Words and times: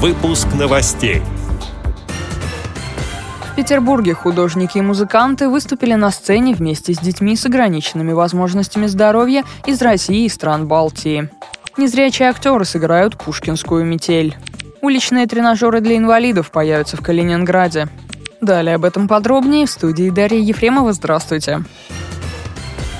Выпуск 0.00 0.46
новостей. 0.56 1.22
В 3.40 3.56
Петербурге 3.56 4.14
художники 4.14 4.78
и 4.78 4.80
музыканты 4.80 5.48
выступили 5.48 5.94
на 5.94 6.12
сцене 6.12 6.54
вместе 6.54 6.94
с 6.94 6.98
детьми 6.98 7.34
с 7.34 7.46
ограниченными 7.46 8.12
возможностями 8.12 8.86
здоровья 8.86 9.42
из 9.66 9.82
России 9.82 10.26
и 10.26 10.28
стран 10.28 10.68
Балтии. 10.68 11.28
Незрячие 11.76 12.28
актеры 12.28 12.64
сыграют 12.64 13.18
пушкинскую 13.18 13.84
метель. 13.84 14.36
Уличные 14.82 15.26
тренажеры 15.26 15.80
для 15.80 15.96
инвалидов 15.96 16.52
появятся 16.52 16.96
в 16.96 17.02
Калининграде. 17.02 17.88
Далее 18.40 18.76
об 18.76 18.84
этом 18.84 19.08
подробнее 19.08 19.66
в 19.66 19.70
студии 19.70 20.10
Дарья 20.10 20.38
Ефремова. 20.38 20.92
Здравствуйте. 20.92 21.64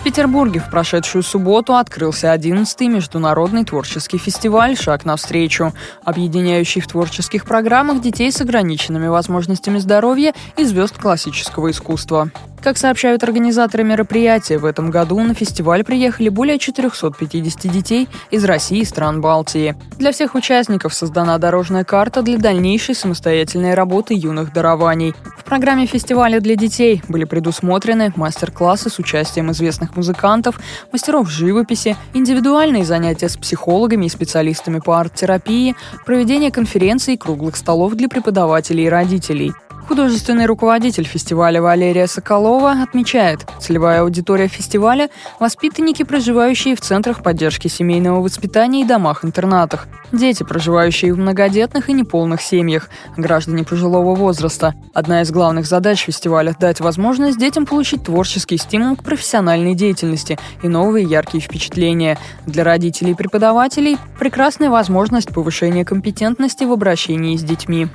В 0.00 0.02
Петербурге 0.02 0.60
в 0.60 0.70
прошедшую 0.70 1.22
субботу 1.22 1.76
открылся 1.76 2.32
11-й 2.34 2.88
международный 2.88 3.66
творческий 3.66 4.16
фестиваль 4.16 4.74
«Шаг 4.74 5.04
навстречу», 5.04 5.74
объединяющий 6.02 6.80
в 6.80 6.88
творческих 6.88 7.44
программах 7.44 8.00
детей 8.00 8.32
с 8.32 8.40
ограниченными 8.40 9.08
возможностями 9.08 9.76
здоровья 9.76 10.32
и 10.56 10.64
звезд 10.64 10.96
классического 10.96 11.70
искусства. 11.70 12.30
Как 12.62 12.76
сообщают 12.76 13.24
организаторы 13.24 13.84
мероприятия, 13.84 14.58
в 14.58 14.66
этом 14.66 14.90
году 14.90 15.18
на 15.20 15.32
фестиваль 15.32 15.82
приехали 15.82 16.28
более 16.28 16.58
450 16.58 17.72
детей 17.72 18.06
из 18.30 18.44
России 18.44 18.80
и 18.80 18.84
стран 18.84 19.22
Балтии. 19.22 19.74
Для 19.96 20.12
всех 20.12 20.34
участников 20.34 20.92
создана 20.92 21.38
дорожная 21.38 21.84
карта 21.84 22.20
для 22.20 22.36
дальнейшей 22.36 22.94
самостоятельной 22.94 23.72
работы 23.72 24.12
юных 24.14 24.52
дарований. 24.52 25.14
В 25.38 25.44
программе 25.44 25.86
фестиваля 25.86 26.38
для 26.40 26.54
детей 26.54 27.02
были 27.08 27.24
предусмотрены 27.24 28.12
мастер-классы 28.14 28.90
с 28.90 28.98
участием 28.98 29.50
известных 29.52 29.96
музыкантов, 29.96 30.60
мастеров 30.92 31.30
живописи, 31.30 31.96
индивидуальные 32.12 32.84
занятия 32.84 33.30
с 33.30 33.38
психологами 33.38 34.04
и 34.04 34.10
специалистами 34.10 34.80
по 34.80 35.00
арт-терапии, 35.00 35.76
проведение 36.04 36.50
конференций 36.50 37.14
и 37.14 37.16
круглых 37.16 37.56
столов 37.56 37.94
для 37.94 38.10
преподавателей 38.10 38.84
и 38.84 38.90
родителей. 38.90 39.54
Художественный 39.90 40.46
руководитель 40.46 41.02
фестиваля 41.02 41.60
Валерия 41.60 42.06
Соколова 42.06 42.80
отмечает, 42.80 43.44
целевая 43.58 44.02
аудитория 44.02 44.46
фестиваля– 44.46 45.10
воспитанники, 45.40 46.04
проживающие 46.04 46.76
в 46.76 46.80
центрах 46.80 47.24
поддержки 47.24 47.66
семейного 47.66 48.20
воспитания 48.20 48.82
и 48.82 48.84
домах-интернатах, 48.84 49.88
дети, 50.12 50.44
проживающие 50.44 51.12
в 51.12 51.18
многодетных 51.18 51.88
и 51.88 51.92
неполных 51.92 52.40
семьях, 52.40 52.88
граждане 53.16 53.64
пожилого 53.64 54.14
возраста. 54.14 54.76
Одна 54.94 55.22
из 55.22 55.32
главных 55.32 55.66
задач 55.66 56.04
фестиваля– 56.04 56.54
дать 56.60 56.78
возможность 56.78 57.40
детям 57.40 57.66
получить 57.66 58.04
творческий 58.04 58.58
стимул 58.58 58.94
к 58.94 59.02
профессиональной 59.02 59.74
деятельности 59.74 60.38
и 60.62 60.68
новые 60.68 61.04
яркие 61.04 61.42
впечатления. 61.42 62.16
Для 62.46 62.62
родителей 62.62 63.10
и 63.10 63.14
преподавателей– 63.14 63.98
прекрасная 64.20 64.70
возможность 64.70 65.34
повышения 65.34 65.84
компетентности 65.84 66.62
в 66.62 66.70
обращении 66.70 67.36
с 67.36 67.42
детьми. 67.42 67.88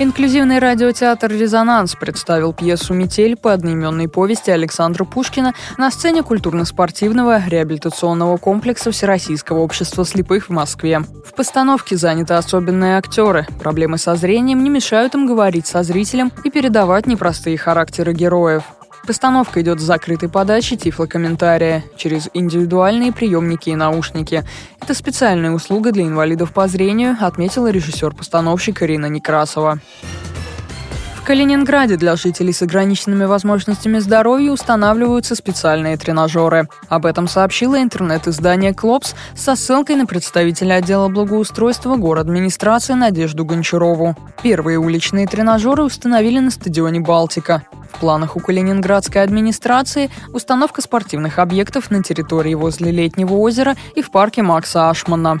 Инклюзивный 0.00 0.58
радиотеатр 0.58 1.30
«Резонанс» 1.30 1.94
представил 1.94 2.52
пьесу 2.52 2.94
«Метель» 2.94 3.36
по 3.36 3.52
одноименной 3.52 4.08
повести 4.08 4.50
Александра 4.50 5.04
Пушкина 5.04 5.54
на 5.78 5.88
сцене 5.92 6.24
культурно-спортивного 6.24 7.44
реабилитационного 7.46 8.36
комплекса 8.38 8.90
Всероссийского 8.90 9.60
общества 9.60 10.04
слепых 10.04 10.48
в 10.48 10.50
Москве. 10.50 10.98
В 11.24 11.32
постановке 11.36 11.96
заняты 11.96 12.34
особенные 12.34 12.98
актеры. 12.98 13.46
Проблемы 13.60 13.96
со 13.98 14.16
зрением 14.16 14.64
не 14.64 14.70
мешают 14.70 15.14
им 15.14 15.28
говорить 15.28 15.68
со 15.68 15.84
зрителем 15.84 16.32
и 16.42 16.50
передавать 16.50 17.06
непростые 17.06 17.56
характеры 17.56 18.14
героев. 18.14 18.64
Постановка 19.06 19.60
идет 19.60 19.80
с 19.80 19.82
закрытой 19.82 20.30
подачей 20.30 20.78
тифлокомментария 20.78 21.84
через 21.98 22.30
индивидуальные 22.32 23.12
приемники 23.12 23.68
и 23.68 23.76
наушники. 23.76 24.44
Это 24.80 24.94
специальная 24.94 25.50
услуга 25.50 25.92
для 25.92 26.04
инвалидов 26.04 26.52
по 26.52 26.66
зрению, 26.68 27.14
отметила 27.20 27.70
режиссер-постановщик 27.70 28.82
Ирина 28.82 29.06
Некрасова. 29.06 29.78
Калининграде 31.24 31.96
для 31.96 32.16
жителей 32.16 32.52
с 32.52 32.60
ограниченными 32.60 33.24
возможностями 33.24 33.98
здоровья 33.98 34.52
устанавливаются 34.52 35.34
специальные 35.34 35.96
тренажеры. 35.96 36.68
Об 36.90 37.06
этом 37.06 37.28
сообщило 37.28 37.80
интернет-издание 37.80 38.74
«Клопс» 38.74 39.14
со 39.34 39.56
ссылкой 39.56 39.96
на 39.96 40.04
представителя 40.04 40.74
отдела 40.74 41.08
благоустройства 41.08 41.96
администрации 42.18 42.92
Надежду 42.92 43.46
Гончарову. 43.46 44.14
Первые 44.42 44.78
уличные 44.78 45.26
тренажеры 45.26 45.82
установили 45.84 46.40
на 46.40 46.50
стадионе 46.50 47.00
«Балтика». 47.00 47.62
В 47.94 48.00
планах 48.00 48.36
у 48.36 48.40
Калининградской 48.40 49.22
администрации 49.22 50.10
установка 50.34 50.82
спортивных 50.82 51.38
объектов 51.38 51.90
на 51.90 52.02
территории 52.02 52.52
возле 52.52 52.90
Летнего 52.90 53.34
озера 53.34 53.76
и 53.94 54.02
в 54.02 54.10
парке 54.10 54.42
Макса 54.42 54.90
Ашмана. 54.90 55.40